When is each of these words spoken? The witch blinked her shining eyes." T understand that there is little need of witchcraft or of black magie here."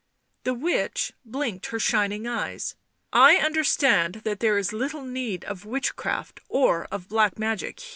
The 0.45 0.55
witch 0.55 1.13
blinked 1.23 1.67
her 1.67 1.77
shining 1.79 2.25
eyes." 2.25 2.73
T 3.13 3.37
understand 3.37 4.15
that 4.23 4.39
there 4.39 4.57
is 4.57 4.73
little 4.73 5.03
need 5.03 5.45
of 5.45 5.63
witchcraft 5.63 6.39
or 6.49 6.85
of 6.85 7.07
black 7.07 7.37
magie 7.37 7.75
here." 7.77 7.89